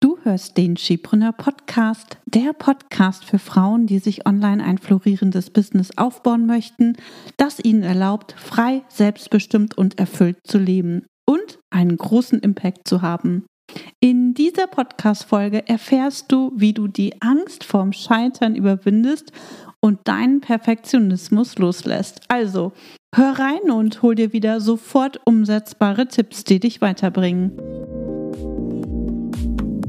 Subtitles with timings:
[0.00, 5.90] Du hörst den Skipreneur Podcast, der Podcast für Frauen, die sich online ein florierendes Business
[5.98, 6.96] aufbauen möchten,
[7.36, 13.44] das ihnen erlaubt, frei, selbstbestimmt und erfüllt zu leben und einen großen Impact zu haben.
[13.98, 19.32] In dieser Podcast-Folge erfährst du, wie du die Angst vorm Scheitern überwindest
[19.80, 22.20] und deinen Perfektionismus loslässt.
[22.28, 22.72] Also,
[23.12, 28.17] hör rein und hol dir wieder sofort umsetzbare Tipps, die dich weiterbringen.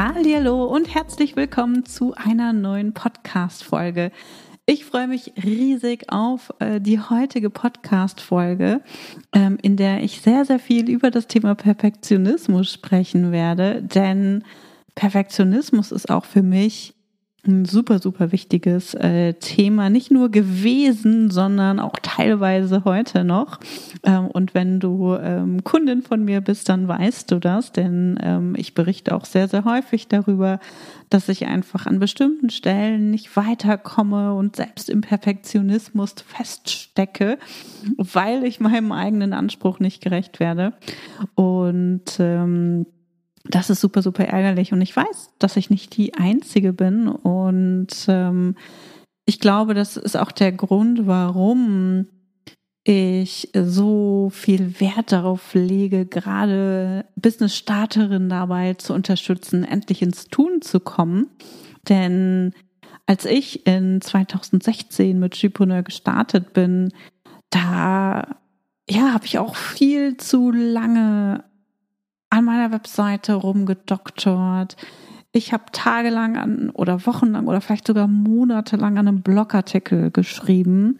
[0.00, 4.12] Hallo und herzlich willkommen zu einer neuen Podcast-Folge.
[4.64, 8.80] Ich freue mich riesig auf äh, die heutige Podcast-Folge,
[9.32, 14.44] ähm, in der ich sehr, sehr viel über das Thema Perfektionismus sprechen werde, denn
[14.94, 16.94] Perfektionismus ist auch für mich
[17.48, 23.58] ein super, super wichtiges äh, Thema, nicht nur gewesen, sondern auch teilweise heute noch.
[24.04, 28.54] Ähm, und wenn du ähm, Kundin von mir bist, dann weißt du das, denn ähm,
[28.56, 30.60] ich berichte auch sehr, sehr häufig darüber,
[31.10, 37.38] dass ich einfach an bestimmten Stellen nicht weiterkomme und selbst im Perfektionismus feststecke,
[37.96, 40.74] weil ich meinem eigenen Anspruch nicht gerecht werde.
[41.34, 42.86] Und ähm,
[43.48, 44.72] das ist super, super ärgerlich.
[44.72, 47.08] Und ich weiß, dass ich nicht die Einzige bin.
[47.08, 48.56] Und ähm,
[49.24, 52.06] ich glaube, das ist auch der Grund, warum
[52.84, 60.80] ich so viel Wert darauf lege, gerade Business-Starterinnen dabei zu unterstützen, endlich ins Tun zu
[60.80, 61.28] kommen.
[61.88, 62.54] Denn
[63.06, 66.92] als ich in 2016 mit Chipreneur gestartet bin,
[67.50, 68.36] da
[68.90, 71.44] ja, habe ich auch viel zu lange
[72.30, 74.76] an meiner Webseite rumgedoktort.
[75.32, 80.98] Ich habe tagelang an oder wochenlang oder vielleicht sogar monatelang an einem Blogartikel geschrieben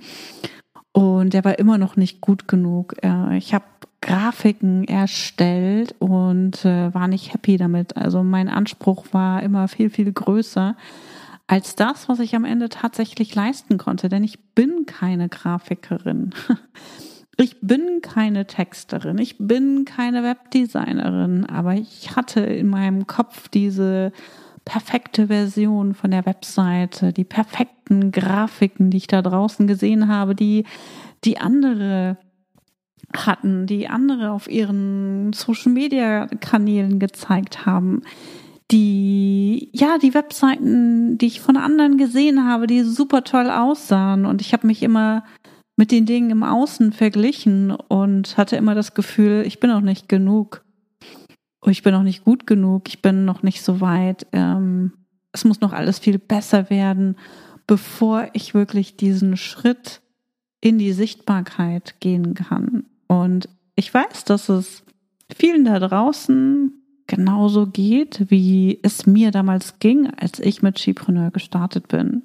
[0.93, 2.97] und der war immer noch nicht gut genug.
[3.03, 3.65] Äh, ich habe
[4.00, 7.97] Grafiken erstellt und äh, war nicht happy damit.
[7.97, 10.77] Also mein Anspruch war immer viel, viel größer
[11.47, 16.34] als das, was ich am Ende tatsächlich leisten konnte, denn ich bin keine Grafikerin.
[17.41, 24.10] Ich bin keine Texterin, ich bin keine Webdesignerin, aber ich hatte in meinem Kopf diese
[24.65, 30.65] perfekte Version von der Webseite, die perfekten Grafiken, die ich da draußen gesehen habe, die
[31.25, 32.19] die andere
[33.16, 38.03] hatten, die andere auf ihren Social Media Kanälen gezeigt haben.
[38.72, 44.26] Die, ja, die Webseiten, die ich von anderen gesehen habe, die super toll aussahen.
[44.26, 45.25] Und ich habe mich immer
[45.78, 50.09] mit den Dingen im Außen verglichen und hatte immer das Gefühl, ich bin noch nicht
[50.09, 50.65] genug.
[51.66, 54.27] Ich bin noch nicht gut genug, ich bin noch nicht so weit.
[54.33, 54.93] Ähm,
[55.31, 57.17] es muss noch alles viel besser werden,
[57.69, 60.00] bevor ich wirklich diesen Schritt
[60.61, 62.84] in die Sichtbarkeit gehen kann.
[63.06, 64.83] Und ich weiß, dass es
[65.33, 66.72] vielen da draußen
[67.06, 72.22] genauso geht, wie es mir damals ging, als ich mit Skipreneur gestartet bin.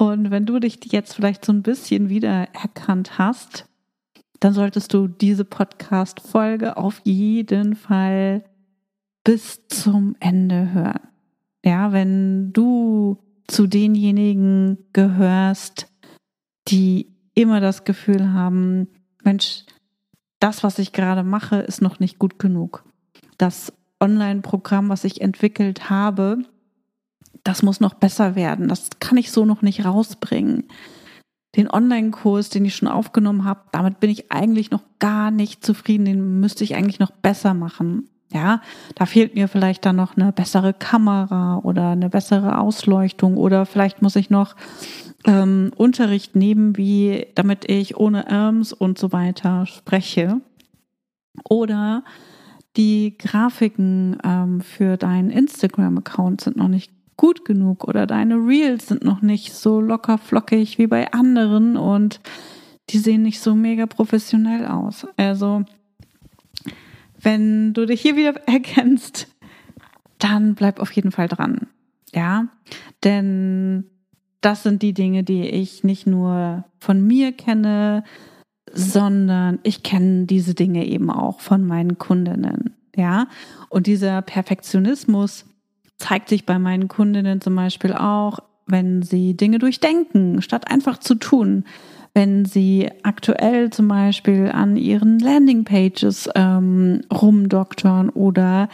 [0.00, 3.66] Und wenn du dich jetzt vielleicht so ein bisschen wiedererkannt hast,
[4.40, 8.42] dann solltest du diese Podcast-Folge auf jeden Fall
[9.24, 11.00] bis zum Ende hören.
[11.62, 15.88] Ja, wenn du zu denjenigen gehörst,
[16.68, 18.88] die immer das Gefühl haben,
[19.22, 19.66] Mensch,
[20.38, 22.84] das, was ich gerade mache, ist noch nicht gut genug.
[23.36, 23.70] Das
[24.00, 26.38] Online-Programm, was ich entwickelt habe,
[27.44, 30.64] das muss noch besser werden, das kann ich so noch nicht rausbringen.
[31.56, 36.04] Den Online-Kurs, den ich schon aufgenommen habe, damit bin ich eigentlich noch gar nicht zufrieden,
[36.04, 38.08] den müsste ich eigentlich noch besser machen.
[38.32, 38.62] Ja,
[38.94, 44.02] da fehlt mir vielleicht dann noch eine bessere Kamera oder eine bessere Ausleuchtung oder vielleicht
[44.02, 44.54] muss ich noch
[45.26, 50.40] ähm, Unterricht nehmen, wie damit ich ohne Arms und so weiter spreche.
[51.48, 52.04] Oder
[52.76, 59.04] die Grafiken ähm, für deinen Instagram-Account sind noch nicht gut genug oder deine Reels sind
[59.04, 62.18] noch nicht so locker flockig wie bei anderen und
[62.88, 65.06] die sehen nicht so mega professionell aus.
[65.18, 65.62] Also,
[67.20, 69.28] wenn du dich hier wieder erkennst,
[70.18, 71.66] dann bleib auf jeden Fall dran.
[72.14, 72.46] Ja,
[73.04, 73.84] denn
[74.40, 78.02] das sind die Dinge, die ich nicht nur von mir kenne,
[78.72, 82.76] sondern ich kenne diese Dinge eben auch von meinen Kundinnen.
[82.96, 83.28] Ja,
[83.68, 85.44] und dieser Perfektionismus
[86.00, 91.14] zeigt sich bei meinen Kundinnen zum Beispiel auch, wenn sie Dinge durchdenken, statt einfach zu
[91.14, 91.64] tun.
[92.12, 98.68] Wenn sie aktuell zum Beispiel an ihren Landingpages ähm, rumdoktern oder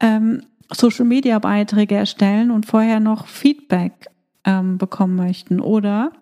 [0.00, 4.08] ähm, Social Media Beiträge erstellen und vorher noch Feedback
[4.44, 5.60] ähm, bekommen möchten.
[5.60, 6.12] Oder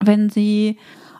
[0.00, 0.78] wenn sie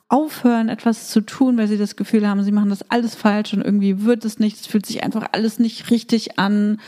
[0.09, 3.63] aufhören, etwas zu tun, weil sie das Gefühl haben, sie machen das alles falsch und
[3.63, 6.79] irgendwie wird es nicht, es fühlt sich einfach alles nicht richtig an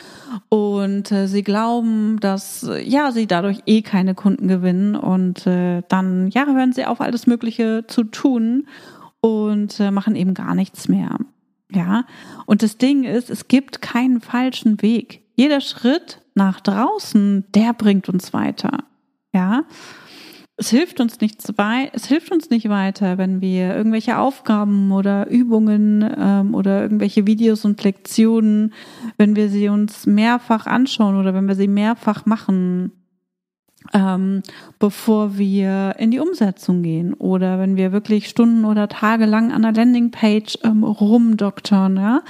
[0.49, 6.29] und äh, sie glauben, dass ja sie dadurch eh keine Kunden gewinnen und äh, dann
[6.29, 8.69] ja hören sie auf, alles Mögliche zu tun
[9.21, 11.19] und äh, machen eben gar nichts mehr.
[11.73, 12.05] Ja,
[12.45, 15.23] und das Ding ist, es gibt keinen falschen Weg.
[15.35, 18.85] Jeder Schritt nach draußen, der bringt uns weiter.
[19.33, 19.65] Ja,
[20.59, 25.29] es hilft uns nicht bei, es hilft uns nicht weiter, wenn wir irgendwelche Aufgaben oder
[25.29, 28.73] Übungen ähm, oder irgendwelche Videos und Lektionen,
[29.19, 32.93] wenn wir sie uns mehrfach anschauen oder wenn wir sie mehrfach machen,
[33.93, 34.43] ähm,
[34.79, 39.63] bevor wir in die Umsetzung gehen oder wenn wir wirklich Stunden oder Tage lang an
[39.63, 42.23] der Landingpage ähm, rumdoktern, ja,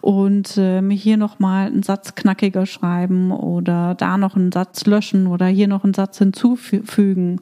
[0.00, 5.46] und ähm, hier nochmal einen Satz knackiger schreiben oder da noch einen Satz löschen oder
[5.46, 7.40] hier noch einen Satz hinzufügen.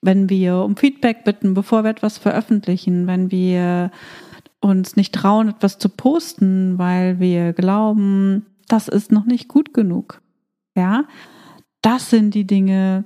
[0.00, 3.90] Wenn wir um Feedback bitten, bevor wir etwas veröffentlichen, wenn wir
[4.60, 10.20] uns nicht trauen, etwas zu posten, weil wir glauben, das ist noch nicht gut genug.
[10.76, 11.04] Ja,
[11.84, 13.04] das sind die Dinge,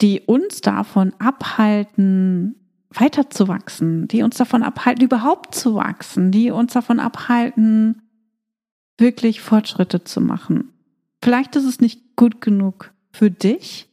[0.00, 2.56] die uns davon abhalten,
[2.90, 8.02] weiterzuwachsen, die uns davon abhalten, überhaupt zu wachsen, die uns davon abhalten,
[8.98, 10.72] wirklich Fortschritte zu machen.
[11.22, 13.88] Vielleicht ist es nicht gut genug für dich,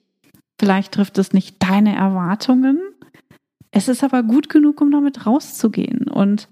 [0.58, 2.80] vielleicht trifft es nicht deine Erwartungen,
[3.70, 6.08] es ist aber gut genug, um damit rauszugehen.
[6.08, 6.48] Und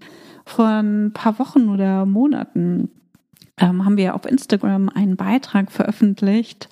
[0.46, 2.92] vor ein paar Wochen oder Monaten
[3.60, 6.70] ähm, haben wir auf Instagram einen Beitrag veröffentlicht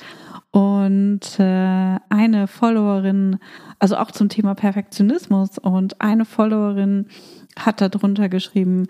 [0.55, 3.39] und äh, eine Followerin,
[3.77, 7.07] also auch zum Thema Perfektionismus, und eine Followerin
[7.59, 8.87] hat darunter geschrieben,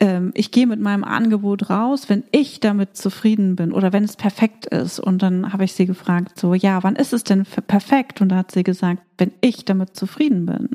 [0.00, 4.16] ähm, ich gehe mit meinem Angebot raus, wenn ich damit zufrieden bin oder wenn es
[4.16, 4.98] perfekt ist.
[4.98, 8.22] Und dann habe ich sie gefragt, so, ja, wann ist es denn perfekt?
[8.22, 10.70] Und da hat sie gesagt, wenn ich damit zufrieden bin.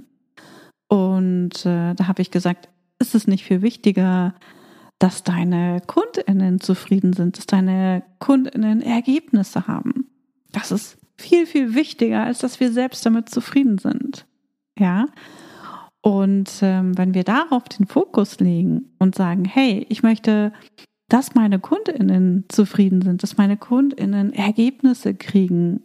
[0.90, 2.70] Und äh, da habe ich gesagt,
[3.00, 4.36] ist es nicht viel wichtiger,
[5.00, 10.08] dass deine KundInnen zufrieden sind, dass deine KundInnen Ergebnisse haben.
[10.52, 14.26] Das ist viel, viel wichtiger, als dass wir selbst damit zufrieden sind.
[14.78, 15.08] Ja.
[16.02, 20.52] Und ähm, wenn wir darauf den Fokus legen und sagen, hey, ich möchte,
[21.08, 25.82] dass meine KundInnen zufrieden sind, dass meine KundInnen Ergebnisse kriegen,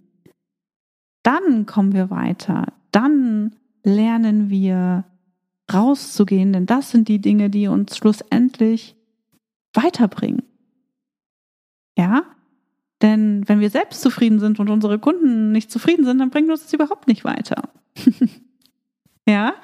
[1.22, 2.72] dann kommen wir weiter.
[2.90, 3.54] Dann
[3.84, 5.04] lernen wir
[5.72, 8.96] rauszugehen, denn das sind die Dinge, die uns schlussendlich
[9.72, 10.42] weiterbringen.
[11.96, 12.24] Ja?
[13.02, 16.62] Denn wenn wir selbst zufrieden sind und unsere Kunden nicht zufrieden sind, dann bringt uns
[16.62, 17.68] das überhaupt nicht weiter.
[19.26, 19.54] ja,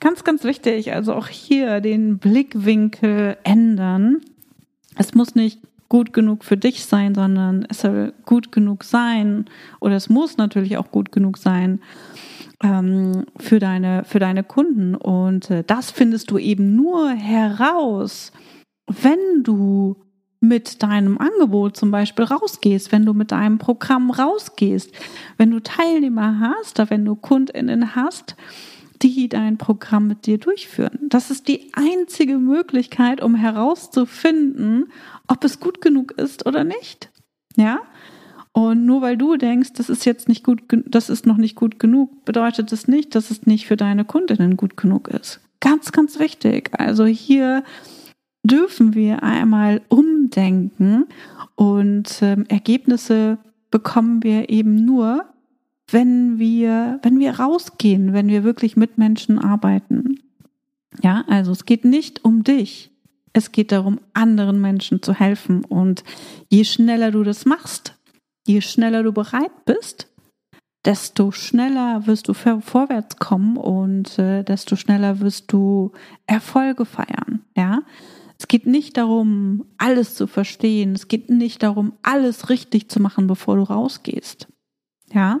[0.00, 0.92] ganz, ganz wichtig.
[0.92, 4.20] Also auch hier den Blickwinkel ändern.
[4.96, 9.44] Es muss nicht gut genug für dich sein, sondern es soll gut genug sein
[9.80, 11.80] oder es muss natürlich auch gut genug sein
[12.62, 18.32] ähm, für deine für deine Kunden und äh, das findest du eben nur heraus,
[18.86, 19.96] wenn du
[20.40, 24.92] mit deinem Angebot zum Beispiel rausgehst, wenn du mit deinem Programm rausgehst,
[25.38, 28.36] wenn du Teilnehmer hast, oder wenn du KundInnen hast,
[29.02, 30.98] die dein Programm mit dir durchführen.
[31.08, 34.86] Das ist die einzige Möglichkeit, um herauszufinden,
[35.26, 37.10] ob es gut genug ist oder nicht.
[37.56, 37.80] Ja?
[38.52, 41.78] Und nur weil du denkst, das ist jetzt nicht gut, das ist noch nicht gut
[41.80, 45.40] genug, bedeutet es das nicht, dass es nicht für deine Kundinnen gut genug ist.
[45.60, 46.70] Ganz, ganz wichtig.
[46.78, 47.64] Also hier
[48.44, 51.06] dürfen wir einmal umdenken
[51.56, 53.38] und ähm, Ergebnisse
[53.70, 55.24] bekommen wir eben nur,
[55.90, 60.20] wenn wir, wenn wir rausgehen, wenn wir wirklich mit Menschen arbeiten.
[61.02, 62.90] Ja, also es geht nicht um dich.
[63.32, 65.64] Es geht darum, anderen Menschen zu helfen.
[65.64, 66.04] Und
[66.48, 67.98] je schneller du das machst,
[68.46, 70.08] je schneller du bereit bist,
[70.84, 75.92] desto schneller wirst du vorwärts kommen und äh, desto schneller wirst du
[76.26, 77.42] Erfolge feiern.
[77.56, 77.82] Ja,
[78.38, 80.92] es geht nicht darum, alles zu verstehen.
[80.92, 84.48] Es geht nicht darum, alles richtig zu machen, bevor du rausgehst.
[85.12, 85.40] Ja.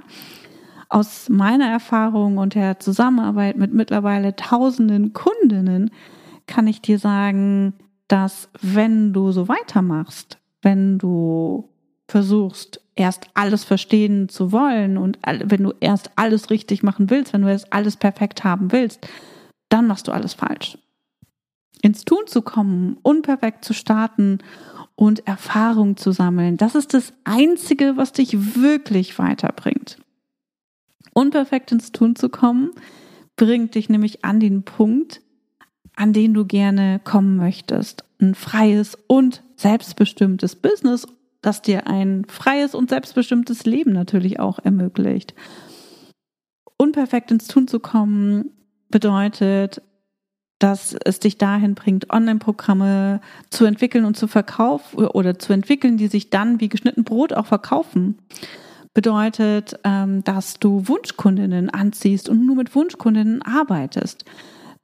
[0.88, 5.90] aus meiner Erfahrung und der Zusammenarbeit mit mittlerweile tausenden Kundinnen
[6.46, 7.74] kann ich dir sagen,
[8.06, 11.68] dass wenn du so weitermachst, wenn du
[12.06, 17.42] versuchst, erst alles verstehen zu wollen und wenn du erst alles richtig machen willst, wenn
[17.42, 19.08] du erst alles perfekt haben willst,
[19.68, 20.78] dann machst du alles falsch.
[21.84, 24.38] Ins Tun zu kommen, unperfekt zu starten
[24.94, 29.98] und Erfahrung zu sammeln, das ist das Einzige, was dich wirklich weiterbringt.
[31.12, 32.70] Unperfekt ins Tun zu kommen,
[33.36, 35.20] bringt dich nämlich an den Punkt,
[35.94, 38.04] an den du gerne kommen möchtest.
[38.18, 41.06] Ein freies und selbstbestimmtes Business
[41.44, 45.34] das dir ein freies und selbstbestimmtes Leben natürlich auch ermöglicht.
[46.78, 48.50] Unperfekt ins Tun zu kommen
[48.88, 49.82] bedeutet,
[50.58, 53.20] dass es dich dahin bringt, Online-Programme
[53.50, 57.46] zu entwickeln und zu verkaufen oder zu entwickeln, die sich dann wie geschnitten Brot auch
[57.46, 58.18] verkaufen.
[58.94, 64.24] Bedeutet, ähm, dass du Wunschkundinnen anziehst und nur mit Wunschkundinnen arbeitest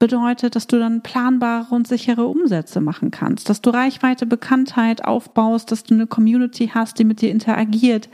[0.01, 5.71] bedeutet, dass du dann planbare und sichere Umsätze machen kannst, dass du Reichweite, Bekanntheit aufbaust,
[5.71, 8.09] dass du eine Community hast, die mit dir interagiert,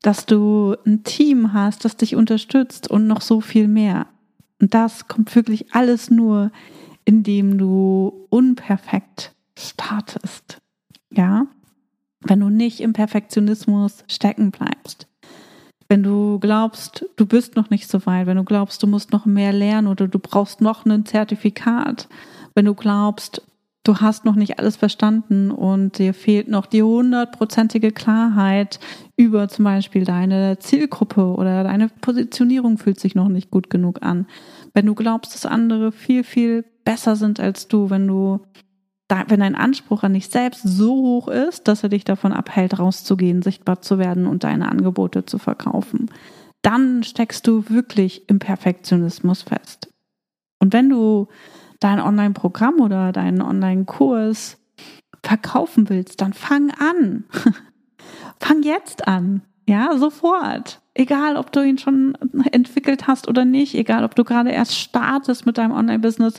[0.00, 4.06] dass du ein Team hast, das dich unterstützt und noch so viel mehr.
[4.62, 6.50] Und das kommt wirklich alles nur,
[7.04, 10.58] indem du unperfekt startest.
[11.10, 11.46] Ja?
[12.20, 15.06] Wenn du nicht im Perfektionismus stecken bleibst
[15.92, 19.26] wenn du glaubst, du bist noch nicht so weit, wenn du glaubst, du musst noch
[19.26, 22.08] mehr lernen oder du brauchst noch ein Zertifikat,
[22.54, 23.42] wenn du glaubst,
[23.84, 28.78] du hast noch nicht alles verstanden und dir fehlt noch die hundertprozentige Klarheit
[29.16, 34.26] über zum Beispiel deine Zielgruppe oder deine Positionierung fühlt sich noch nicht gut genug an.
[34.72, 38.40] Wenn du glaubst, dass andere viel, viel besser sind als du, wenn du
[39.28, 43.42] wenn dein Anspruch an dich selbst so hoch ist, dass er dich davon abhält, rauszugehen,
[43.42, 46.10] sichtbar zu werden und deine Angebote zu verkaufen,
[46.62, 49.92] dann steckst du wirklich im Perfektionismus fest.
[50.60, 51.28] Und wenn du
[51.82, 54.58] dein Online-Programm oder deinen Online-Kurs
[55.22, 57.24] verkaufen willst, dann fang an.
[58.40, 59.42] fang jetzt an.
[59.68, 60.80] Ja, sofort.
[60.94, 62.14] Egal, ob du ihn schon
[62.50, 66.34] entwickelt hast oder nicht, egal, ob du gerade erst startest mit deinem Online-Business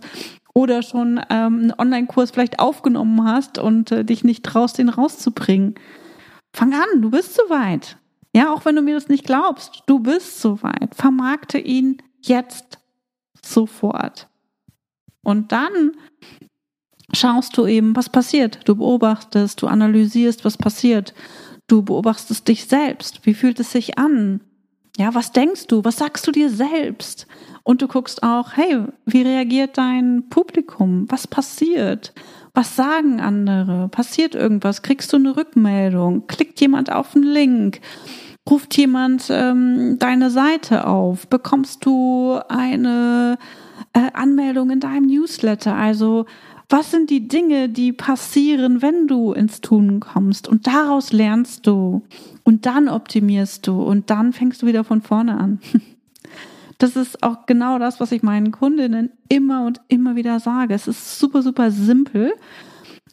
[0.54, 5.76] oder schon ähm, einen Online-Kurs vielleicht aufgenommen hast und äh, dich nicht traust, den rauszubringen.
[6.56, 7.98] Fang an, du bist soweit.
[8.36, 10.94] Ja, auch wenn du mir das nicht glaubst, du bist soweit.
[10.94, 12.80] Vermarkte ihn jetzt
[13.44, 14.28] sofort.
[15.24, 15.92] Und dann
[17.14, 18.60] schaust du eben, was passiert.
[18.66, 21.14] Du beobachtest, du analysierst, was passiert.
[21.68, 23.26] Du beobachtest dich selbst.
[23.26, 24.42] Wie fühlt es sich an?
[24.98, 25.84] Ja, was denkst du?
[25.84, 27.28] Was sagst du dir selbst?
[27.64, 31.06] Und du guckst auch, hey, wie reagiert dein Publikum?
[31.10, 32.14] Was passiert?
[32.54, 33.88] Was sagen andere?
[33.88, 34.82] Passiert irgendwas?
[34.82, 36.28] Kriegst du eine Rückmeldung?
[36.28, 37.80] Klickt jemand auf einen Link?
[38.48, 41.28] Ruft jemand ähm, deine Seite auf?
[41.28, 43.38] Bekommst du eine
[43.94, 45.76] äh, Anmeldung in deinem Newsletter?
[45.76, 46.26] Also
[46.70, 50.48] was sind die Dinge, die passieren, wenn du ins Tun kommst?
[50.48, 52.04] Und daraus lernst du.
[52.44, 53.82] Und dann optimierst du.
[53.82, 55.60] Und dann fängst du wieder von vorne an.
[56.80, 60.74] Das ist auch genau das, was ich meinen Kundinnen immer und immer wieder sage.
[60.74, 62.34] Es ist super, super simpel.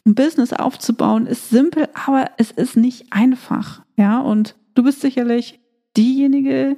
[0.05, 3.81] Ein Business aufzubauen ist simpel, aber es ist nicht einfach.
[3.95, 5.61] Ja, und du bist sicherlich
[5.95, 6.75] diejenige,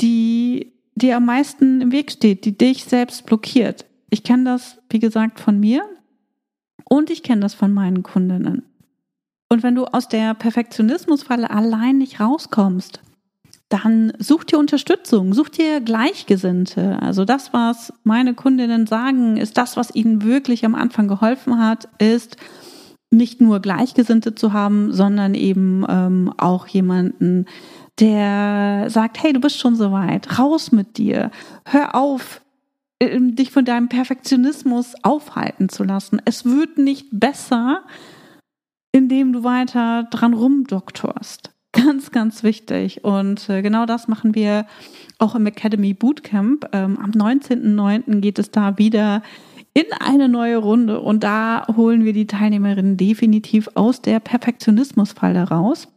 [0.00, 3.84] die dir am meisten im Weg steht, die dich selbst blockiert.
[4.10, 5.84] Ich kenne das, wie gesagt, von mir
[6.84, 8.62] und ich kenne das von meinen Kundinnen.
[9.48, 13.00] Und wenn du aus der Perfektionismusfalle allein nicht rauskommst,
[13.68, 16.98] dann such dir Unterstützung, such dir Gleichgesinnte.
[17.00, 21.88] Also das, was meine Kundinnen sagen, ist das, was ihnen wirklich am Anfang geholfen hat,
[21.98, 22.36] ist
[23.10, 27.46] nicht nur Gleichgesinnte zu haben, sondern eben ähm, auch jemanden,
[28.00, 31.30] der sagt, hey, du bist schon so weit, raus mit dir,
[31.64, 32.40] hör auf,
[33.00, 36.20] ähm, dich von deinem Perfektionismus aufhalten zu lassen.
[36.24, 37.82] Es wird nicht besser,
[38.92, 41.50] indem du weiter dran rumdoktorst.
[41.72, 43.02] Ganz, ganz wichtig.
[43.02, 44.66] Und äh, genau das machen wir
[45.18, 46.68] auch im Academy Bootcamp.
[46.72, 48.20] Ähm, am 19.09.
[48.20, 49.22] geht es da wieder
[49.72, 55.88] in eine neue Runde und da holen wir die Teilnehmerinnen definitiv aus der Perfektionismusfalle raus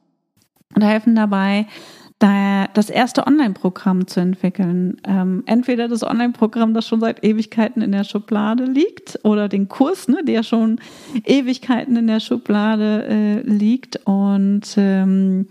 [0.76, 1.68] und helfen dabei,
[2.20, 5.00] das erste Online-Programm zu entwickeln.
[5.04, 10.08] Ähm, entweder das Online-Programm, das schon seit Ewigkeiten in der Schublade liegt, oder den Kurs,
[10.08, 10.80] ne, der schon
[11.26, 15.48] Ewigkeiten in der Schublade äh, liegt und ähm,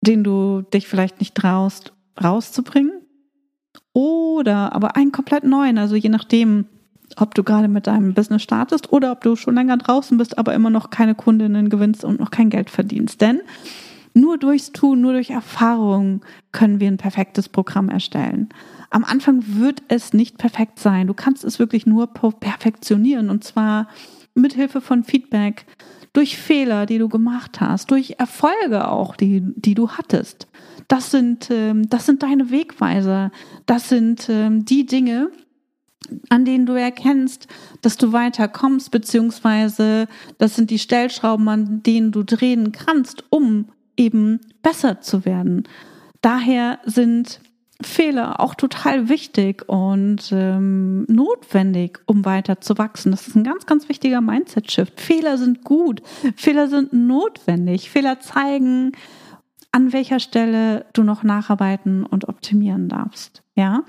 [0.00, 2.92] den du dich vielleicht nicht traust, rauszubringen.
[3.92, 6.66] Oder aber einen komplett neuen, also je nachdem,
[7.16, 10.54] ob du gerade mit deinem Business startest oder ob du schon länger draußen bist, aber
[10.54, 13.20] immer noch keine Kundinnen gewinnst und noch kein Geld verdienst.
[13.20, 13.40] Denn
[14.14, 16.20] Nur durchs Tun, nur durch Erfahrung
[16.52, 18.48] können wir ein perfektes Programm erstellen.
[18.90, 21.08] Am Anfang wird es nicht perfekt sein.
[21.08, 23.88] Du kannst es wirklich nur perfektionieren und zwar
[24.34, 25.66] mit Hilfe von Feedback,
[26.14, 30.46] durch Fehler, die du gemacht hast, durch Erfolge auch, die, die du hattest.
[30.88, 33.32] Das sind, ähm, das sind deine Wegweiser.
[33.66, 35.30] Das sind ähm, die Dinge,
[36.28, 37.48] an denen du erkennst,
[37.82, 40.06] dass du weiterkommst, beziehungsweise
[40.38, 43.66] das sind die Stellschrauben, an denen du drehen kannst, um
[43.96, 45.64] eben besser zu werden.
[46.20, 47.40] Daher sind
[47.82, 53.10] Fehler auch total wichtig und ähm, notwendig, um weiter zu wachsen.
[53.10, 55.00] Das ist ein ganz, ganz wichtiger Mindset-Shift.
[55.00, 56.02] Fehler sind gut,
[56.36, 57.90] Fehler sind notwendig.
[57.90, 58.92] Fehler zeigen,
[59.72, 63.42] an welcher Stelle du noch nacharbeiten und optimieren darfst.
[63.56, 63.82] Ja,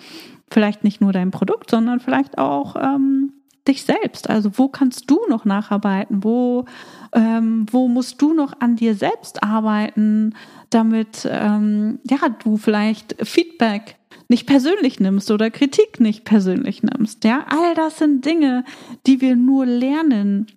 [0.49, 3.33] vielleicht nicht nur dein Produkt, sondern vielleicht auch ähm,
[3.67, 4.29] dich selbst.
[4.29, 6.23] Also wo kannst du noch nacharbeiten?
[6.23, 6.65] Wo,
[7.13, 10.35] ähm, wo musst du noch an dir selbst arbeiten,
[10.69, 13.97] damit ähm, ja du vielleicht Feedback
[14.27, 17.23] nicht persönlich nimmst oder Kritik nicht persönlich nimmst.
[17.23, 18.63] Ja, all das sind Dinge,
[19.05, 20.47] die wir nur lernen,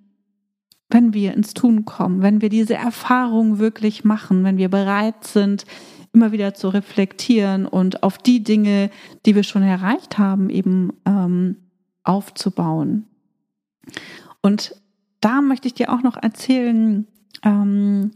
[0.90, 5.66] wenn wir ins Tun kommen, wenn wir diese Erfahrung wirklich machen, wenn wir bereit sind,
[6.12, 8.90] immer wieder zu reflektieren und auf die Dinge,
[9.26, 11.56] die wir schon erreicht haben, eben ähm,
[12.02, 13.06] aufzubauen.
[14.42, 14.74] Und
[15.20, 17.06] da möchte ich dir auch noch erzählen
[17.44, 18.12] ähm,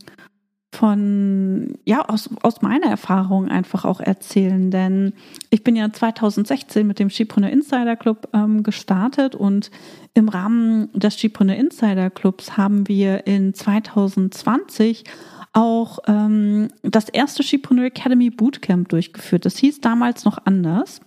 [0.75, 5.13] von, ja, aus, aus meiner Erfahrung einfach auch erzählen, denn
[5.51, 9.71] ich bin ja 2016 mit dem Skipreneur Insider Club ähm, gestartet und
[10.15, 15.05] im Rahmen des Skipreneur Insider Clubs haben wir in 2020
[15.53, 19.45] auch ähm, das erste Skipreneur Academy Bootcamp durchgeführt.
[19.45, 21.01] Das hieß damals noch anders.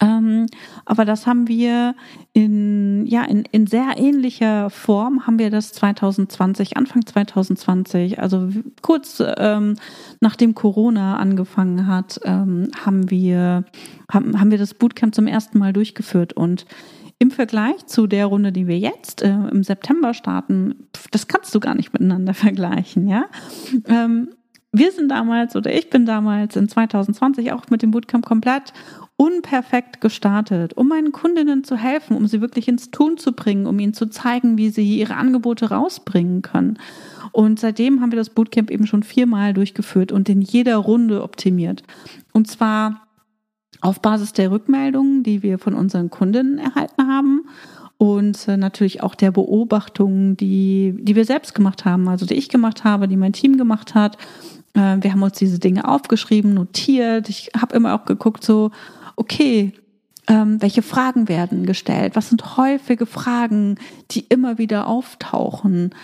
[0.00, 0.46] Ähm,
[0.84, 1.94] aber das haben wir
[2.32, 8.48] in, ja, in, in sehr ähnlicher Form haben wir das 2020, Anfang 2020, also
[8.82, 9.76] kurz ähm,
[10.20, 13.64] nachdem Corona angefangen hat, ähm, haben wir,
[14.10, 16.66] haben, haben wir das Bootcamp zum ersten Mal durchgeführt und
[17.18, 21.60] im Vergleich zu der Runde, die wir jetzt äh, im September starten, das kannst du
[21.60, 23.26] gar nicht miteinander vergleichen, ja.
[23.86, 24.28] Ähm,
[24.72, 28.72] wir sind damals oder ich bin damals in 2020 auch mit dem Bootcamp komplett
[29.16, 33.78] unperfekt gestartet, um meinen Kundinnen zu helfen, um sie wirklich ins Tun zu bringen, um
[33.78, 36.78] ihnen zu zeigen, wie sie ihre Angebote rausbringen können.
[37.30, 41.84] Und seitdem haben wir das Bootcamp eben schon viermal durchgeführt und in jeder Runde optimiert.
[42.32, 43.03] Und zwar
[43.84, 47.42] auf Basis der Rückmeldungen, die wir von unseren Kundinnen erhalten haben
[47.98, 52.48] und äh, natürlich auch der Beobachtungen, die, die wir selbst gemacht haben, also die ich
[52.48, 54.16] gemacht habe, die mein Team gemacht hat.
[54.72, 57.28] Äh, wir haben uns diese Dinge aufgeschrieben, notiert.
[57.28, 58.70] Ich habe immer auch geguckt, so,
[59.16, 59.74] okay,
[60.28, 62.16] ähm, welche Fragen werden gestellt?
[62.16, 63.76] Was sind häufige Fragen,
[64.12, 65.94] die immer wieder auftauchen?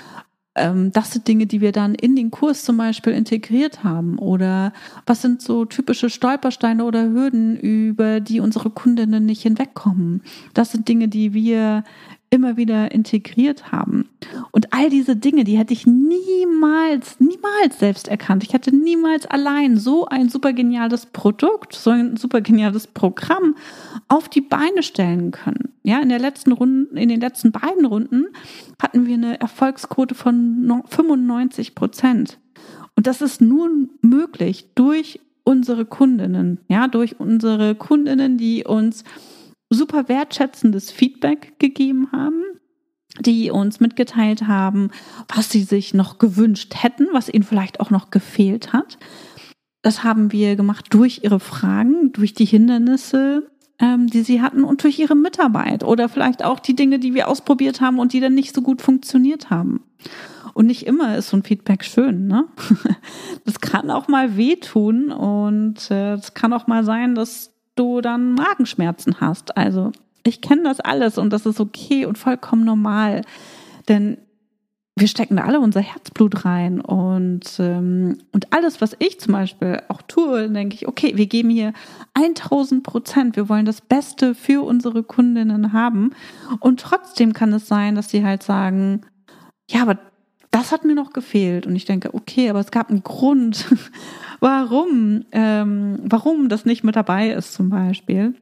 [0.60, 4.18] Ähm, das sind Dinge, die wir dann in den Kurs zum Beispiel integriert haben.
[4.18, 4.72] Oder
[5.06, 10.22] was sind so typische Stolpersteine oder Hürden, über die unsere Kundinnen nicht hinwegkommen?
[10.54, 11.84] Das sind Dinge, die wir
[12.30, 14.08] immer wieder integriert haben.
[14.52, 18.44] Und all diese Dinge, die hätte ich niemals, niemals selbst erkannt.
[18.44, 23.56] Ich hätte niemals allein so ein super geniales Produkt, so ein super geniales Programm
[24.06, 25.72] auf die Beine stellen können.
[25.82, 28.26] Ja, in der letzten Runde, in den letzten beiden Runden
[28.80, 32.38] hatten wir eine Erfolgsquote von 95 Prozent.
[32.94, 39.04] Und das ist nun möglich durch unsere Kundinnen, ja, durch unsere Kundinnen, die uns
[39.70, 42.42] super wertschätzendes Feedback gegeben haben,
[43.18, 44.90] die uns mitgeteilt haben,
[45.34, 48.98] was sie sich noch gewünscht hätten, was ihnen vielleicht auch noch gefehlt hat.
[49.82, 54.82] Das haben wir gemacht durch ihre Fragen, durch die Hindernisse, ähm, die sie hatten und
[54.82, 58.34] durch ihre Mitarbeit oder vielleicht auch die Dinge, die wir ausprobiert haben und die dann
[58.34, 59.82] nicht so gut funktioniert haben.
[60.52, 62.46] Und nicht immer ist so ein Feedback schön, ne?
[63.44, 68.34] Das kann auch mal wehtun und äh, es kann auch mal sein, dass du dann
[68.34, 69.56] Magenschmerzen hast.
[69.56, 73.22] Also ich kenne das alles und das ist okay und vollkommen normal.
[73.88, 74.18] Denn
[74.96, 79.80] wir stecken da alle unser Herzblut rein und, ähm, und alles, was ich zum Beispiel
[79.88, 81.72] auch tue, denke ich, okay, wir geben hier
[82.12, 86.10] 1000 Prozent, wir wollen das Beste für unsere Kundinnen haben
[86.58, 89.00] und trotzdem kann es sein, dass sie halt sagen,
[89.70, 89.98] ja, aber
[90.50, 93.64] das hat mir noch gefehlt und ich denke, okay, aber es gab einen Grund,
[94.40, 98.34] warum, ähm, warum das nicht mit dabei ist zum Beispiel.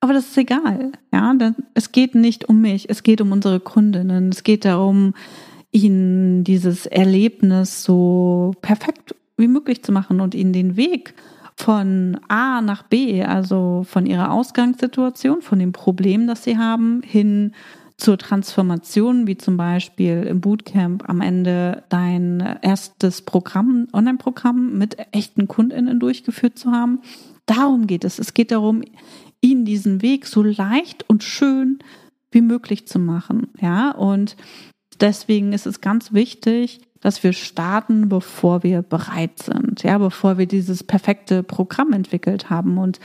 [0.00, 1.36] Aber das ist egal, ja.
[1.74, 4.28] Es geht nicht um mich, es geht um unsere Kundinnen.
[4.28, 5.14] Es geht darum,
[5.72, 11.14] ihnen dieses Erlebnis so perfekt wie möglich zu machen und ihnen den Weg
[11.56, 17.52] von A nach B, also von ihrer Ausgangssituation, von dem Problem, das sie haben, hin
[17.98, 25.48] zur Transformation, wie zum Beispiel im Bootcamp am Ende dein erstes Programm, Online-Programm mit echten
[25.48, 27.00] KundInnen durchgeführt zu haben.
[27.46, 28.20] Darum geht es.
[28.20, 28.82] Es geht darum,
[29.40, 31.80] ihnen diesen Weg so leicht und schön
[32.30, 33.48] wie möglich zu machen.
[33.60, 34.36] Ja, und
[35.00, 40.46] deswegen ist es ganz wichtig, dass wir starten, bevor wir bereit sind, ja, bevor wir
[40.46, 42.78] dieses perfekte Programm entwickelt haben.
[42.78, 43.00] Und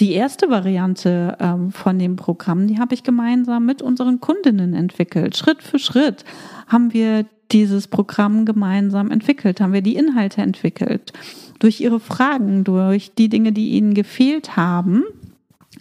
[0.00, 5.36] die erste Variante ähm, von dem Programm, die habe ich gemeinsam mit unseren Kundinnen entwickelt.
[5.36, 6.24] Schritt für Schritt
[6.66, 11.12] haben wir dieses Programm gemeinsam entwickelt, haben wir die Inhalte entwickelt.
[11.60, 15.04] Durch ihre Fragen, durch die Dinge, die ihnen gefehlt haben,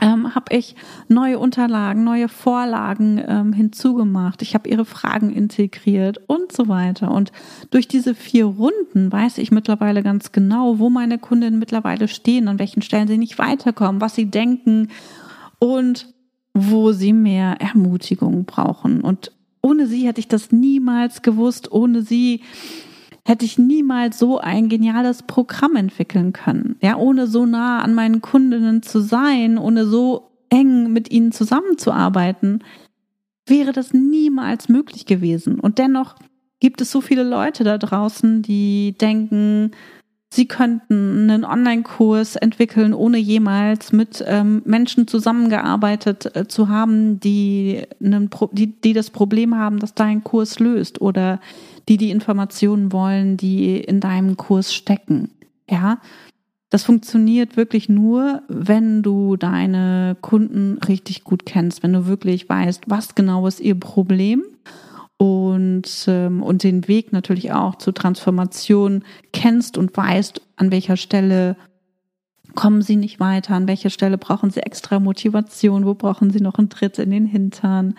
[0.02, 0.76] ähm, habe ich
[1.08, 4.42] neue Unterlagen, neue Vorlagen ähm, hinzugemacht.
[4.42, 7.12] Ich habe ihre Fragen integriert und so weiter.
[7.12, 7.32] Und
[7.70, 12.60] durch diese vier Runden weiß ich mittlerweile ganz genau, wo meine Kundinnen mittlerweile stehen, an
[12.60, 14.90] welchen Stellen sie nicht weiterkommen, was sie denken
[15.60, 16.08] und
[16.54, 19.02] wo sie mehr Ermutigung brauchen.
[19.02, 21.72] Und ohne sie hätte ich das niemals gewusst.
[21.72, 22.42] Ohne sie
[23.26, 26.76] hätte ich niemals so ein geniales Programm entwickeln können.
[26.82, 32.64] Ja, ohne so nah an meinen Kundinnen zu sein, ohne so eng mit ihnen zusammenzuarbeiten,
[33.48, 35.60] wäre das niemals möglich gewesen.
[35.60, 36.16] Und dennoch
[36.60, 39.72] gibt es so viele Leute da draußen, die denken,
[40.34, 47.84] sie könnten einen Online-Kurs entwickeln, ohne jemals mit ähm, Menschen zusammengearbeitet äh, zu haben, die,
[48.04, 51.40] einen Pro die, die das Problem haben, dass dein Kurs löst oder
[51.90, 55.32] die die Informationen wollen, die in deinem Kurs stecken.
[55.70, 56.00] Ja,
[56.70, 62.86] das funktioniert wirklich nur, wenn du deine Kunden richtig gut kennst, wenn du wirklich weißt,
[62.88, 64.44] was genau ist ihr Problem
[65.18, 71.58] und, ähm, und den Weg natürlich auch zur Transformation kennst und weißt, an welcher Stelle
[72.56, 76.58] kommen sie nicht weiter, an welcher Stelle brauchen sie extra Motivation, wo brauchen sie noch
[76.58, 77.96] einen Tritt in den Hintern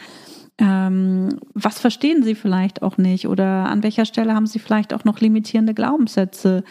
[0.59, 5.05] ähm, was verstehen sie vielleicht auch nicht oder an welcher Stelle haben sie vielleicht auch
[5.05, 6.63] noch limitierende Glaubenssätze,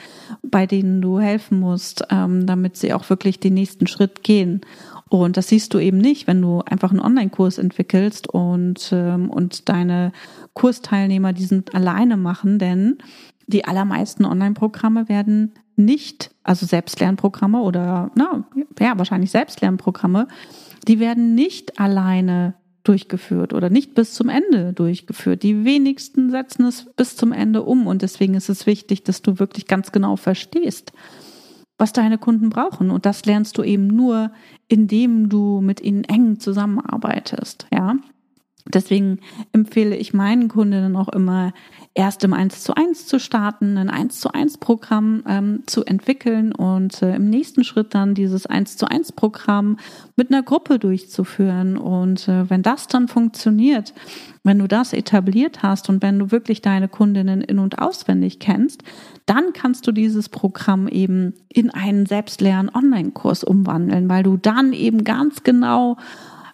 [0.41, 4.61] bei denen du helfen musst, ähm, damit sie auch wirklich den nächsten Schritt gehen.
[5.09, 9.67] Und das siehst du eben nicht, wenn du einfach einen Online-Kurs entwickelst und, ähm, und
[9.67, 10.13] deine
[10.53, 12.97] Kursteilnehmer diesen alleine machen, denn
[13.47, 18.45] die allermeisten Online-Programme werden nicht, also Selbstlernprogramme oder, na,
[18.79, 20.27] ja, wahrscheinlich Selbstlernprogramme,
[20.87, 25.43] die werden nicht alleine durchgeführt oder nicht bis zum Ende durchgeführt.
[25.43, 29.39] Die wenigsten setzen es bis zum Ende um und deswegen ist es wichtig, dass du
[29.39, 30.91] wirklich ganz genau verstehst,
[31.77, 34.31] was deine Kunden brauchen und das lernst du eben nur,
[34.67, 37.95] indem du mit ihnen eng zusammenarbeitest, ja?
[38.65, 39.19] Deswegen
[39.51, 41.53] empfehle ich meinen Kundinnen auch immer,
[41.95, 46.53] erst im 1 zu 1 zu starten, ein 1 zu 1 Programm ähm, zu entwickeln
[46.53, 49.77] und äh, im nächsten Schritt dann dieses 1 zu 1 Programm
[50.15, 51.77] mit einer Gruppe durchzuführen.
[51.77, 53.93] Und äh, wenn das dann funktioniert,
[54.43, 58.83] wenn du das etabliert hast und wenn du wirklich deine Kundinnen in und auswendig kennst,
[59.25, 65.03] dann kannst du dieses Programm eben in einen selbstleeren Online-Kurs umwandeln, weil du dann eben
[65.03, 65.97] ganz genau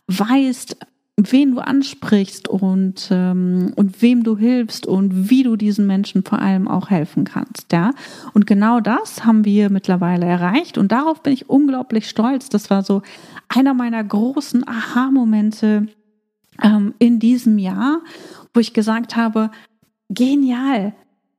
[0.07, 0.77] weißt,
[1.31, 6.39] wen du ansprichst und, ähm, und wem du hilfst und wie du diesen Menschen vor
[6.39, 7.71] allem auch helfen kannst.
[7.71, 7.91] Ja?
[8.33, 12.49] Und genau das haben wir mittlerweile erreicht und darauf bin ich unglaublich stolz.
[12.49, 13.01] Das war so
[13.47, 15.87] einer meiner großen Aha-Momente
[16.61, 18.01] ähm, in diesem Jahr,
[18.53, 19.51] wo ich gesagt habe,
[20.09, 20.93] genial,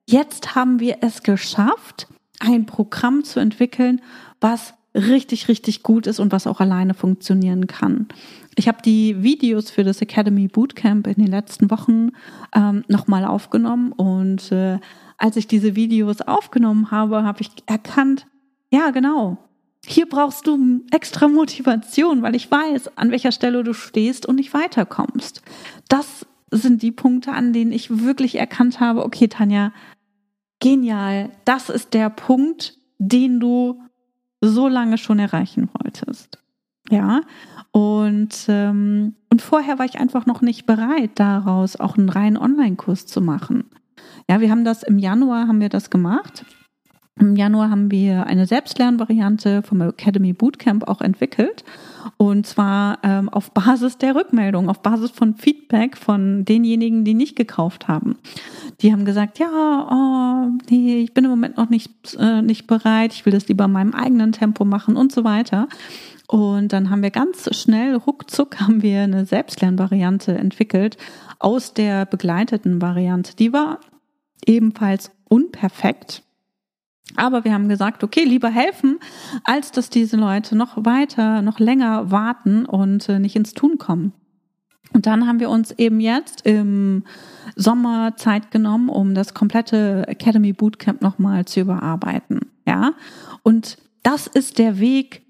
[0.09, 2.09] jetzt haben wir es geschafft,
[2.41, 4.01] ein Programm zu entwickeln,
[4.41, 8.09] was richtig, richtig gut ist und was auch alleine funktionieren kann.
[8.57, 12.11] Ich habe die Videos für das Academy Bootcamp in den letzten Wochen
[12.55, 14.79] ähm, nochmal aufgenommen und äh,
[15.17, 18.27] als ich diese Videos aufgenommen habe, habe ich erkannt,
[18.73, 19.39] ja genau,
[19.87, 24.53] hier brauchst du extra Motivation, weil ich weiß, an welcher Stelle du stehst und nicht
[24.53, 25.43] weiterkommst.
[25.89, 29.73] Das sind die Punkte, an denen ich wirklich erkannt habe, okay, Tanja,
[30.59, 33.81] genial, das ist der Punkt, den du
[34.41, 36.39] so lange schon erreichen wolltest.
[36.91, 37.21] Ja,
[37.73, 43.07] und, ähm, und vorher war ich einfach noch nicht bereit, daraus auch einen reinen Online-Kurs
[43.07, 43.71] zu machen.
[44.29, 46.45] Ja, wir haben das im Januar haben wir das gemacht.
[47.17, 51.65] Im Januar haben wir eine Selbstlernvariante vom Academy Bootcamp auch entwickelt.
[52.17, 57.37] Und zwar ähm, auf Basis der Rückmeldung, auf Basis von Feedback von denjenigen, die nicht
[57.37, 58.19] gekauft haben.
[58.81, 59.49] Die haben gesagt, ja,
[59.91, 63.65] oh, nee, ich bin im Moment noch nicht, äh, nicht bereit, ich will das lieber
[63.67, 65.69] in meinem eigenen Tempo machen und so weiter.
[66.27, 70.97] Und dann haben wir ganz schnell, ruckzuck, haben wir eine Selbstlernvariante entwickelt
[71.39, 73.35] aus der begleiteten Variante.
[73.37, 73.81] Die war
[74.47, 76.23] ebenfalls unperfekt.
[77.17, 78.99] Aber wir haben gesagt, okay, lieber helfen,
[79.45, 84.13] als dass diese Leute noch weiter, noch länger warten und äh, nicht ins Tun kommen.
[84.93, 87.05] Und dann haben wir uns eben jetzt im
[87.55, 92.41] Sommer Zeit genommen, um das komplette Academy Bootcamp nochmal zu überarbeiten.
[92.67, 92.95] Ja.
[93.43, 95.23] Und das ist der Weg,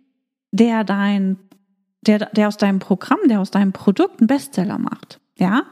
[0.50, 1.36] der dein,
[2.02, 5.20] der, der aus deinem Programm, der aus deinem Produkt einen Bestseller macht.
[5.36, 5.64] Ja.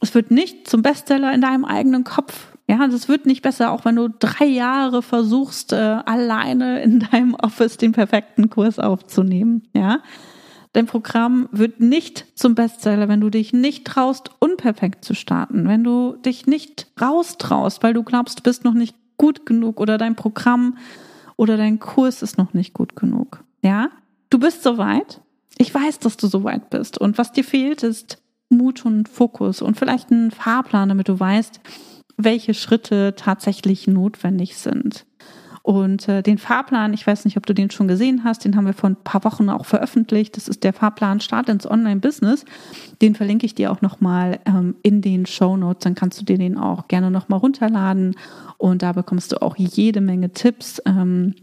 [0.00, 2.55] Es wird nicht zum Bestseller in deinem eigenen Kopf.
[2.68, 7.34] Ja, das wird nicht besser, auch wenn du drei Jahre versuchst, äh, alleine in deinem
[7.34, 9.68] Office den perfekten Kurs aufzunehmen.
[9.72, 10.00] Ja,
[10.72, 15.84] dein Programm wird nicht zum Bestseller, wenn du dich nicht traust, unperfekt zu starten, wenn
[15.84, 20.16] du dich nicht raustraust, weil du glaubst, du bist noch nicht gut genug oder dein
[20.16, 20.76] Programm
[21.36, 23.44] oder dein Kurs ist noch nicht gut genug.
[23.62, 23.90] Ja,
[24.30, 25.20] du bist soweit.
[25.58, 26.98] Ich weiß, dass du soweit bist.
[26.98, 31.60] Und was dir fehlt, ist Mut und Fokus und vielleicht ein Fahrplan, damit du weißt,
[32.16, 35.06] welche Schritte tatsächlich notwendig sind.
[35.66, 38.66] Und äh, den Fahrplan, ich weiß nicht, ob du den schon gesehen hast, den haben
[38.66, 40.36] wir vor ein paar Wochen auch veröffentlicht.
[40.36, 42.44] Das ist der Fahrplan Start ins Online-Business.
[43.02, 45.82] Den verlinke ich dir auch nochmal ähm, in den Show Notes.
[45.82, 48.14] Dann kannst du dir den auch gerne nochmal runterladen.
[48.58, 50.80] Und da bekommst du auch jede Menge Tipps.
[50.86, 51.34] Ähm,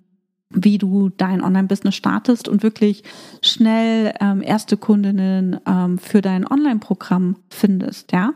[0.55, 3.03] wie du dein Online-Business startest und wirklich
[3.41, 8.33] schnell ähm, erste Kundinnen ähm, für dein Online-Programm findest, ja.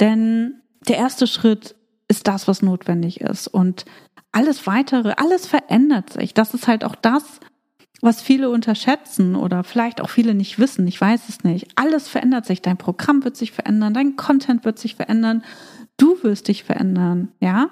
[0.00, 1.74] Denn der erste Schritt
[2.08, 3.48] ist das, was notwendig ist.
[3.48, 3.84] Und
[4.32, 6.34] alles weitere, alles verändert sich.
[6.34, 7.40] Das ist halt auch das,
[8.00, 10.86] was viele unterschätzen oder vielleicht auch viele nicht wissen.
[10.86, 11.68] Ich weiß es nicht.
[11.76, 12.60] Alles verändert sich.
[12.60, 15.42] Dein Programm wird sich verändern, dein Content wird sich verändern.
[15.96, 17.70] Du wirst dich verändern, ja.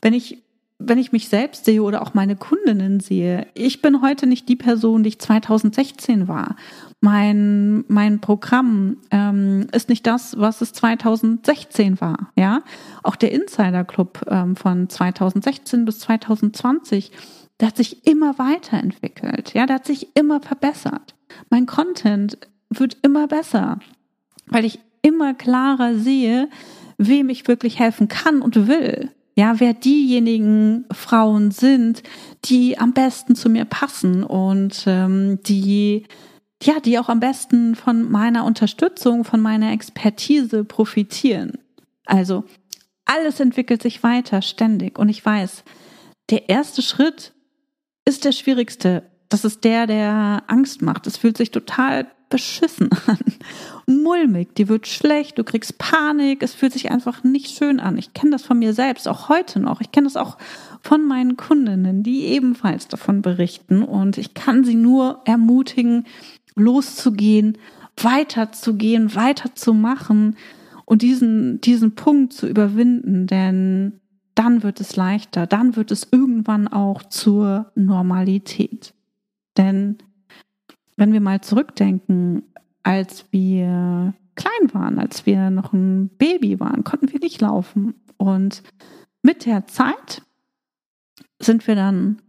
[0.00, 0.42] Wenn ich
[0.78, 4.56] wenn ich mich selbst sehe oder auch meine Kundinnen sehe, ich bin heute nicht die
[4.56, 6.56] Person, die ich 2016 war.
[7.00, 12.30] Mein, mein Programm ähm, ist nicht das, was es 2016 war.
[12.36, 12.62] Ja,
[13.02, 17.12] auch der Insider Club ähm, von 2016 bis 2020,
[17.60, 19.52] der hat sich immer weiterentwickelt.
[19.54, 21.14] Ja, der hat sich immer verbessert.
[21.50, 22.38] Mein Content
[22.70, 23.78] wird immer besser,
[24.46, 26.48] weil ich immer klarer sehe,
[26.98, 29.10] wem ich wirklich helfen kann und will.
[29.34, 32.02] Ja, wer diejenigen Frauen sind,
[32.46, 36.06] die am besten zu mir passen und ähm, die
[36.62, 41.58] ja, die auch am besten von meiner Unterstützung, von meiner Expertise profitieren.
[42.06, 42.44] Also
[43.04, 45.64] alles entwickelt sich weiter ständig und ich weiß,
[46.30, 47.32] der erste Schritt
[48.04, 49.10] ist der schwierigste.
[49.28, 51.06] Das ist der, der Angst macht.
[51.06, 53.18] Es fühlt sich total beschissen an.
[53.86, 57.98] Mulmig, dir wird schlecht, du kriegst Panik, es fühlt sich einfach nicht schön an.
[57.98, 59.80] Ich kenne das von mir selbst, auch heute noch.
[59.80, 60.36] Ich kenne das auch
[60.82, 63.82] von meinen Kundinnen, die ebenfalls davon berichten.
[63.82, 66.06] Und ich kann sie nur ermutigen,
[66.56, 67.58] loszugehen,
[67.96, 70.36] weiterzugehen, weiterzumachen
[70.84, 74.00] und diesen, diesen Punkt zu überwinden, denn
[74.34, 78.92] dann wird es leichter, dann wird es irgendwann auch zur Normalität.
[79.56, 79.96] Denn
[80.96, 82.42] wenn wir mal zurückdenken,
[82.82, 87.94] als wir klein waren, als wir noch ein Baby waren, konnten wir nicht laufen.
[88.18, 88.62] Und
[89.22, 90.22] mit der Zeit
[91.40, 92.20] sind wir dann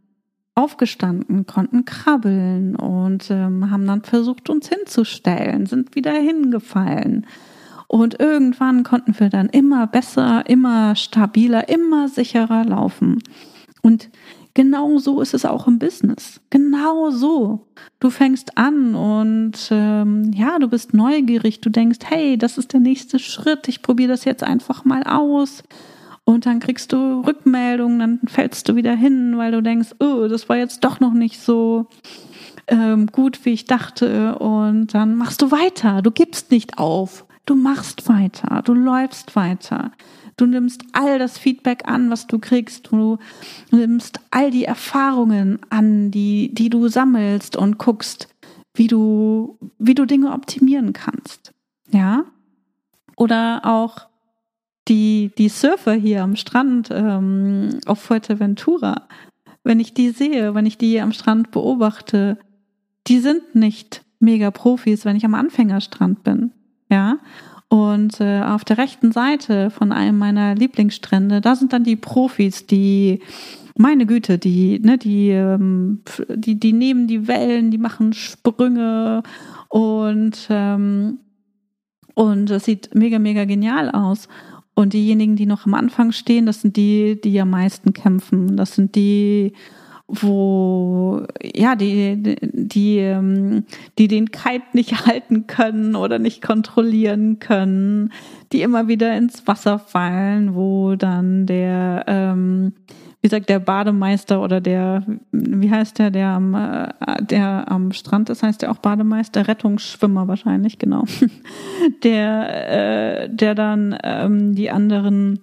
[0.58, 7.26] aufgestanden, konnten krabbeln und ähm, haben dann versucht, uns hinzustellen, sind wieder hingefallen.
[7.88, 13.24] Und irgendwann konnten wir dann immer besser, immer stabiler, immer sicherer laufen.
[13.82, 14.10] Und
[14.58, 16.42] Genau so ist es auch im Business.
[16.50, 17.68] Genau so.
[18.00, 21.62] Du fängst an und ähm, ja, du bist neugierig.
[21.62, 23.68] Du denkst, hey, das ist der nächste Schritt.
[23.68, 25.62] Ich probiere das jetzt einfach mal aus.
[26.28, 30.50] Und dann kriegst du Rückmeldungen, dann fällst du wieder hin, weil du denkst, oh, das
[30.50, 31.88] war jetzt doch noch nicht so
[32.68, 34.38] ähm, gut, wie ich dachte.
[34.38, 36.02] Und dann machst du weiter.
[36.02, 37.26] Du gibst nicht auf.
[37.46, 38.62] Du machst weiter.
[38.66, 39.94] Du läufst weiter.
[40.36, 42.92] Du nimmst all das Feedback an, was du kriegst.
[42.92, 43.20] Du
[43.72, 48.28] nimmst all die Erfahrungen an, die, die du sammelst und guckst,
[48.74, 51.54] wie du, wie du Dinge optimieren kannst.
[51.90, 52.26] Ja?
[53.16, 54.08] Oder auch
[54.88, 59.08] die, die Surfer hier am Strand ähm, auf Fuerteventura.
[59.64, 62.38] Wenn ich die sehe, wenn ich die am Strand beobachte,
[63.08, 66.52] die sind nicht mega Profis, wenn ich am Anfängerstrand bin.
[66.90, 67.20] Ja.
[67.70, 72.66] Und äh, auf der rechten Seite von einem meiner Lieblingsstrände, da sind dann die Profis,
[72.66, 73.22] die
[73.78, 79.22] meine Güte, die, ne, die, ähm, die, die nehmen die Wellen, die machen Sprünge
[79.68, 81.20] und, ähm,
[82.16, 84.28] und das sieht mega, mega genial aus.
[84.78, 88.58] Und diejenigen, die noch am Anfang stehen, das sind die, die am meisten kämpfen.
[88.58, 89.54] Das sind die,
[90.08, 93.64] wo ja die die ähm,
[93.98, 98.14] die den Kite nicht halten können oder nicht kontrollieren können,
[98.52, 102.74] die immer wieder ins Wasser fallen, wo dann der ähm,
[103.22, 108.30] wie sagt der Bademeister oder der, wie heißt der, der am, äh, der am Strand
[108.30, 111.04] ist, heißt der auch Bademeister, Rettungsschwimmer wahrscheinlich, genau.
[112.04, 115.40] Der, äh, der dann ähm, die anderen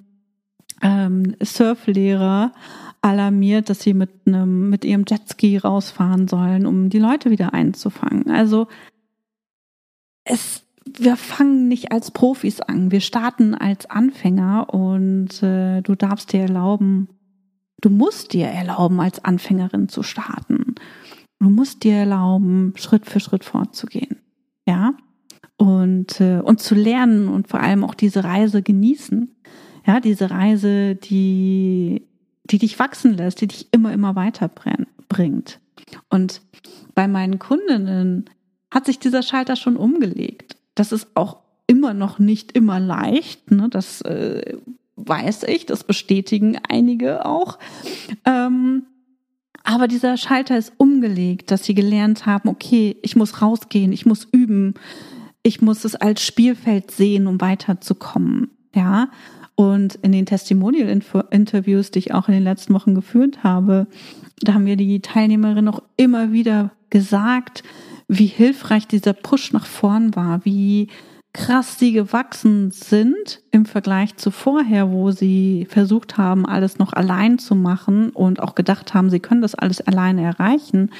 [0.82, 2.52] ähm, Surflehrer
[3.00, 8.30] alarmiert, dass sie mit einem, mit ihrem Jetski rausfahren sollen, um die Leute wieder einzufangen.
[8.30, 8.66] Also
[10.24, 16.32] es, wir fangen nicht als Profis an, wir starten als Anfänger und äh, du darfst
[16.32, 17.08] dir erlauben,
[17.84, 20.74] Du musst dir erlauben, als Anfängerin zu starten.
[21.38, 24.16] Du musst dir erlauben, Schritt für Schritt vorzugehen.
[24.66, 24.94] Ja?
[25.58, 29.36] Und, äh, und zu lernen und vor allem auch diese Reise genießen.
[29.86, 32.06] Ja, diese Reise, die,
[32.44, 35.60] die dich wachsen lässt, die dich immer, immer weiter bringt.
[36.08, 36.40] Und
[36.94, 38.30] bei meinen Kundinnen
[38.70, 40.56] hat sich dieser Schalter schon umgelegt.
[40.74, 43.50] Das ist auch immer noch nicht immer leicht.
[43.50, 43.68] Ne?
[43.68, 44.56] Das äh,
[44.96, 47.58] weiß ich, das bestätigen einige auch.
[48.24, 48.84] Ähm,
[49.64, 54.28] aber dieser Schalter ist umgelegt, dass sie gelernt haben, okay, ich muss rausgehen, ich muss
[54.30, 54.74] üben,
[55.42, 58.50] ich muss es als Spielfeld sehen, um weiterzukommen.
[58.74, 59.08] Ja.
[59.56, 63.86] Und in den Testimonial-Interviews, die ich auch in den letzten Wochen geführt habe,
[64.40, 67.62] da haben mir die Teilnehmerinnen auch immer wieder gesagt,
[68.08, 70.88] wie hilfreich dieser Push nach vorn war, wie
[71.34, 77.38] krass sie gewachsen sind im Vergleich zu vorher, wo sie versucht haben, alles noch allein
[77.38, 80.90] zu machen und auch gedacht haben, sie können das alles alleine erreichen,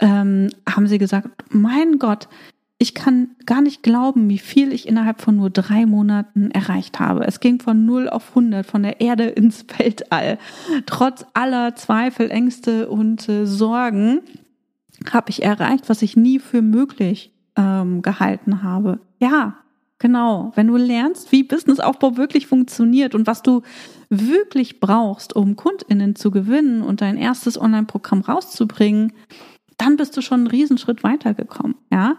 [0.00, 2.28] ähm, haben sie gesagt, mein Gott,
[2.78, 7.26] ich kann gar nicht glauben, wie viel ich innerhalb von nur drei Monaten erreicht habe.
[7.26, 10.38] Es ging von 0 auf 100, von der Erde ins Weltall.
[10.86, 14.20] Trotz aller Zweifel, Ängste und äh, Sorgen
[15.12, 19.00] habe ich erreicht, was ich nie für möglich ähm, gehalten habe.
[19.18, 19.56] Ja,
[19.98, 20.52] genau.
[20.54, 23.60] Wenn du lernst, wie Businessaufbau wirklich funktioniert und was du
[24.08, 29.12] wirklich brauchst, um KundInnen zu gewinnen und dein erstes Online-Programm rauszubringen,
[29.76, 32.16] dann bist du schon einen Riesenschritt weitergekommen, ja.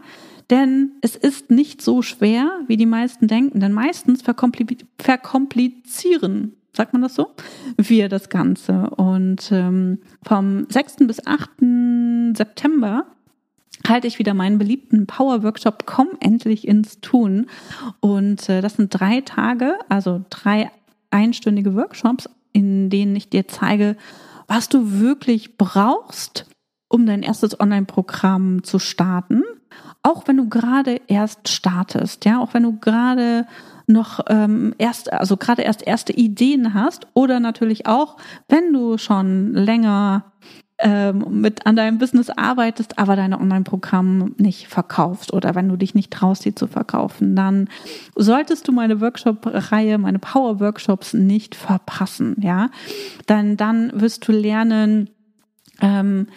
[0.50, 7.02] Denn es ist nicht so schwer, wie die meisten denken, denn meistens verkomplizieren, sagt man
[7.02, 7.32] das so,
[7.78, 8.90] wir das Ganze.
[8.90, 11.08] Und ähm, vom 6.
[11.08, 11.50] bis 8.
[12.36, 13.06] September
[13.88, 17.48] halte ich wieder meinen beliebten Power-Workshop Komm endlich ins Tun.
[18.00, 20.72] Und äh, das sind drei Tage, also drei
[21.10, 23.98] einstündige Workshops, in denen ich dir zeige,
[24.48, 26.46] was du wirklich brauchst,
[26.90, 29.44] um dein erstes Online-Programm zu starten.
[30.04, 33.46] Auch wenn du gerade erst startest, ja, auch wenn du gerade
[33.88, 39.54] noch ähm, erst, also gerade erst erste Ideen hast oder natürlich auch, wenn du schon
[39.54, 40.32] länger
[40.82, 45.96] ähm, mit an deinem Business arbeitest, aber deine Online-Programme nicht verkaufst oder wenn du dich
[45.96, 47.70] nicht traust, sie zu verkaufen, dann
[48.16, 52.70] solltest du meine Workshop-Reihe, meine Power-Workshops nicht verpassen, ja.
[53.28, 55.10] Dann, dann wirst du lernen,
[55.82, 56.28] ähm,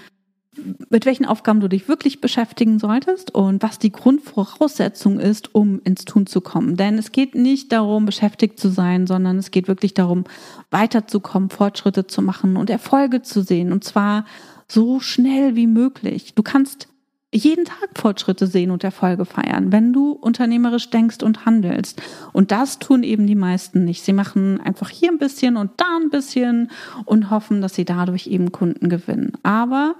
[0.88, 6.04] mit welchen Aufgaben du dich wirklich beschäftigen solltest und was die Grundvoraussetzung ist, um ins
[6.04, 6.76] Tun zu kommen.
[6.76, 10.24] Denn es geht nicht darum, beschäftigt zu sein, sondern es geht wirklich darum,
[10.70, 13.72] weiterzukommen, Fortschritte zu machen und Erfolge zu sehen.
[13.72, 14.24] Und zwar
[14.68, 16.34] so schnell wie möglich.
[16.34, 16.88] Du kannst
[17.34, 22.00] jeden Tag Fortschritte sehen und Erfolge feiern, wenn du unternehmerisch denkst und handelst.
[22.32, 24.04] Und das tun eben die meisten nicht.
[24.04, 26.70] Sie machen einfach hier ein bisschen und da ein bisschen
[27.04, 29.32] und hoffen, dass sie dadurch eben Kunden gewinnen.
[29.42, 29.96] Aber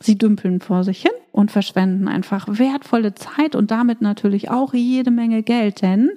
[0.00, 5.10] Sie dümpeln vor sich hin und verschwenden einfach wertvolle Zeit und damit natürlich auch jede
[5.10, 6.10] Menge Geld, denn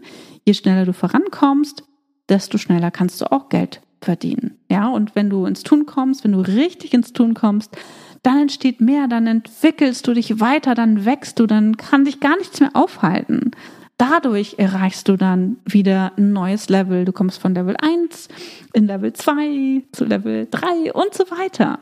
[0.46, 1.84] je schneller du vorankommst,
[2.28, 4.58] desto schneller kannst du auch Geld verdienen.
[4.70, 7.78] Ja, und wenn du ins Tun kommst, wenn du richtig ins Tun kommst,
[8.24, 12.38] dann entsteht mehr, dann entwickelst du dich weiter, dann wächst du, dann kann dich gar
[12.38, 13.52] nichts mehr aufhalten.
[14.00, 17.04] Dadurch erreichst du dann wieder ein neues Level.
[17.04, 18.30] Du kommst von Level 1
[18.72, 21.80] in Level 2 zu Level 3 und so weiter.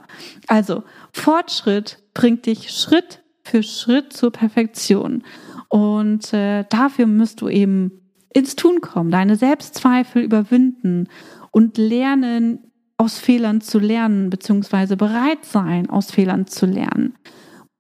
[0.47, 5.21] Also Fortschritt bringt dich Schritt für Schritt zur Perfektion.
[5.69, 7.91] Und äh, dafür musst du eben
[8.33, 11.09] ins Tun kommen, deine Selbstzweifel überwinden
[11.51, 17.13] und lernen, aus Fehlern zu lernen, beziehungsweise bereit sein, aus Fehlern zu lernen.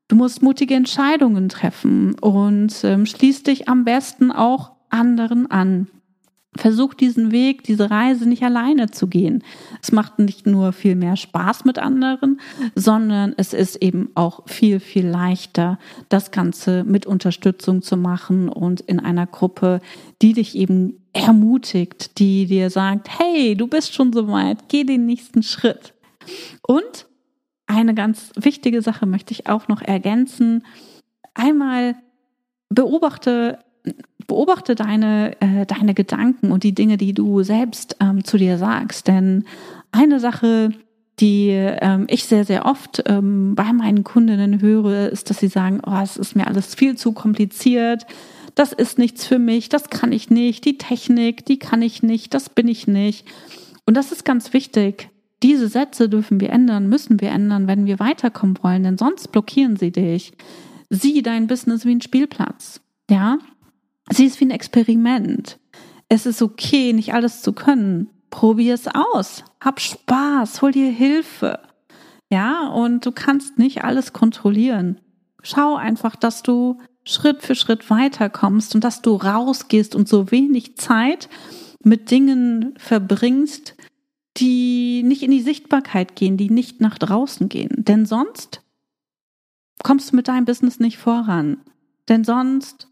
[0.07, 5.87] Du musst mutige Entscheidungen treffen und ähm, schließ dich am besten auch anderen an.
[6.55, 9.43] Versuch diesen Weg, diese Reise nicht alleine zu gehen.
[9.81, 12.39] Es macht nicht nur viel mehr Spaß mit anderen,
[12.73, 15.77] sondern es ist eben auch viel, viel leichter,
[16.09, 19.81] das Ganze mit Unterstützung zu machen und in einer Gruppe,
[20.21, 25.05] die dich eben ermutigt, die dir sagt, hey, du bist schon so weit, geh den
[25.05, 25.93] nächsten Schritt.
[26.65, 27.07] Und
[27.67, 30.63] eine ganz wichtige Sache möchte ich auch noch ergänzen.
[31.33, 31.95] Einmal
[32.69, 33.59] beobachte,
[34.25, 39.07] beobachte deine, äh, deine Gedanken und die Dinge, die du selbst ähm, zu dir sagst.
[39.07, 39.45] Denn
[39.91, 40.71] eine Sache,
[41.19, 45.81] die ähm, ich sehr, sehr oft ähm, bei meinen Kundinnen höre, ist, dass sie sagen,
[45.85, 48.05] oh, es ist mir alles viel zu kompliziert,
[48.55, 52.33] das ist nichts für mich, das kann ich nicht, die Technik, die kann ich nicht,
[52.33, 53.27] das bin ich nicht.
[53.85, 55.09] Und das ist ganz wichtig.
[55.43, 59.77] Diese Sätze dürfen wir ändern, müssen wir ändern, wenn wir weiterkommen wollen, denn sonst blockieren
[59.77, 60.33] sie dich.
[60.89, 62.81] Sieh dein Business wie ein Spielplatz.
[63.09, 63.37] Ja?
[64.09, 65.59] Sieh es wie ein Experiment.
[66.09, 68.09] Es ist okay, nicht alles zu können.
[68.29, 69.43] Probier es aus.
[69.61, 71.59] Hab Spaß, hol dir Hilfe.
[72.29, 74.99] Ja, und du kannst nicht alles kontrollieren.
[75.43, 80.75] Schau einfach, dass du Schritt für Schritt weiterkommst und dass du rausgehst und so wenig
[80.77, 81.29] Zeit
[81.83, 83.75] mit Dingen verbringst,
[84.37, 87.71] die nicht in die Sichtbarkeit gehen, die nicht nach draußen gehen.
[87.77, 88.61] Denn sonst
[89.83, 91.57] kommst du mit deinem Business nicht voran.
[92.07, 92.87] Denn sonst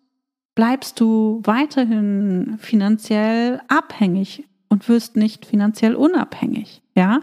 [0.55, 7.21] bleibst du weiterhin finanziell abhängig und wirst nicht finanziell unabhängig, ja?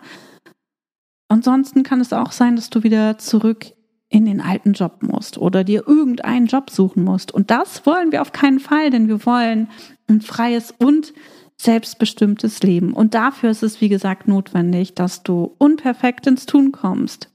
[1.29, 3.73] Ansonsten kann es auch sein, dass du wieder zurück
[4.11, 7.33] in den alten Job musst oder dir irgendeinen Job suchen musst.
[7.33, 9.69] Und das wollen wir auf keinen Fall, denn wir wollen
[10.09, 11.15] ein freies und
[11.63, 12.93] selbstbestimmtes Leben.
[12.93, 17.29] Und dafür ist es, wie gesagt, notwendig, dass du unperfekt ins Tun kommst.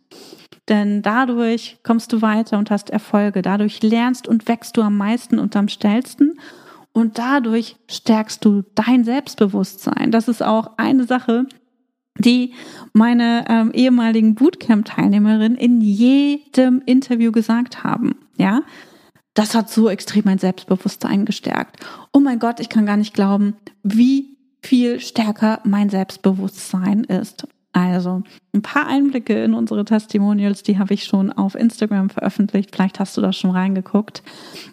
[0.67, 3.41] Denn dadurch kommst du weiter und hast Erfolge.
[3.41, 6.39] Dadurch lernst und wächst du am meisten und am schnellsten.
[6.91, 10.11] Und dadurch stärkst du dein Selbstbewusstsein.
[10.11, 11.45] Das ist auch eine Sache,
[12.19, 12.53] die
[12.93, 18.15] meine ähm, ehemaligen Bootcamp-Teilnehmerinnen in jedem Interview gesagt haben.
[18.37, 18.61] Ja,
[19.37, 21.85] das hat so extrem mein Selbstbewusstsein gestärkt.
[22.11, 27.47] Oh mein Gott, ich kann gar nicht glauben, wie viel stärker mein Selbstbewusstsein ist.
[27.71, 28.23] Also
[28.53, 32.75] ein paar Einblicke in unsere Testimonials, die habe ich schon auf Instagram veröffentlicht.
[32.75, 34.23] Vielleicht hast du da schon reingeguckt.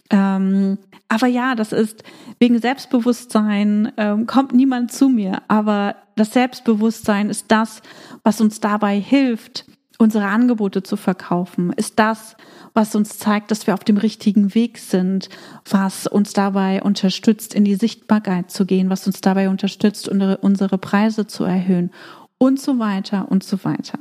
[0.08, 2.02] Ähm, aber ja, das ist
[2.38, 5.42] wegen Selbstbewusstsein ähm, kommt niemand zu mir.
[5.48, 7.82] Aber das Selbstbewusstsein ist das,
[8.22, 9.66] was uns dabei hilft,
[9.98, 12.36] unsere Angebote zu verkaufen, ist das,
[12.74, 15.28] was uns zeigt, dass wir auf dem richtigen Weg sind,
[15.68, 21.26] was uns dabei unterstützt, in die Sichtbarkeit zu gehen, was uns dabei unterstützt, unsere, Preise
[21.26, 21.90] zu erhöhen
[22.38, 23.98] und so weiter und so weiter.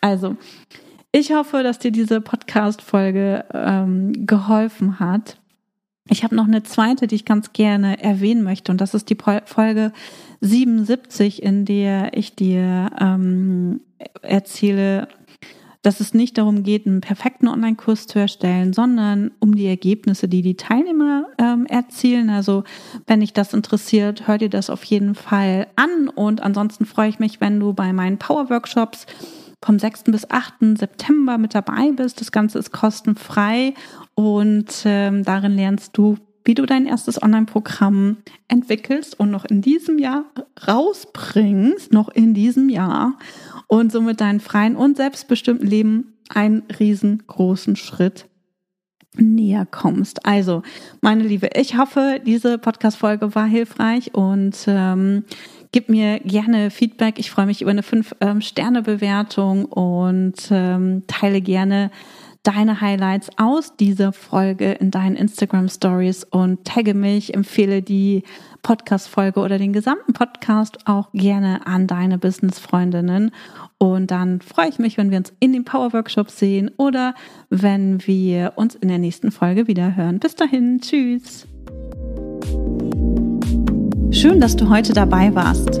[0.00, 0.36] Also,
[1.12, 5.38] ich hoffe, dass dir diese Podcast-Folge ähm, geholfen hat.
[6.08, 9.16] Ich habe noch eine zweite, die ich ganz gerne erwähnen möchte, und das ist die
[9.44, 9.92] Folge
[10.40, 13.80] 77, in der ich dir ähm,
[14.22, 15.08] erzähle,
[15.86, 20.42] dass es nicht darum geht, einen perfekten Online-Kurs zu erstellen, sondern um die Ergebnisse, die
[20.42, 22.28] die Teilnehmer ähm, erzielen.
[22.28, 22.64] Also
[23.06, 26.08] wenn dich das interessiert, hör dir das auf jeden Fall an.
[26.08, 29.06] Und ansonsten freue ich mich, wenn du bei meinen Power-Workshops
[29.62, 30.04] vom 6.
[30.10, 30.76] bis 8.
[30.76, 32.20] September mit dabei bist.
[32.20, 33.74] Das Ganze ist kostenfrei
[34.16, 38.16] und ähm, darin lernst du, wie du dein erstes Online-Programm
[38.48, 40.24] entwickelst und noch in diesem Jahr
[40.66, 43.16] rausbringst, noch in diesem Jahr
[43.66, 48.26] und somit deinen freien und selbstbestimmten Leben einen riesengroßen Schritt
[49.18, 50.26] näher kommst.
[50.26, 50.62] Also,
[51.00, 55.24] meine Liebe, ich hoffe, diese Podcast-Folge war hilfreich und ähm,
[55.72, 57.18] gib mir gerne Feedback.
[57.18, 61.90] Ich freue mich über eine 5-Sterne-Bewertung ähm, und ähm, teile gerne
[62.42, 68.22] deine Highlights aus dieser Folge in deinen Instagram Stories und tagge mich, empfehle die
[68.66, 73.30] Podcast-Folge oder den gesamten Podcast auch gerne an deine Business-Freundinnen.
[73.78, 77.14] Und dann freue ich mich, wenn wir uns in den Power Workshop sehen oder
[77.48, 80.18] wenn wir uns in der nächsten Folge wieder hören.
[80.18, 81.46] Bis dahin, tschüss.
[84.10, 85.80] Schön, dass du heute dabei warst.